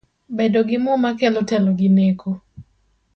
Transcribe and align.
Bedo 0.37 0.59
gi 0.67 0.77
muma 0.83 1.09
kelo 1.19 1.41
telo 1.49 1.69
gi 1.79 1.89
neko 1.97 2.29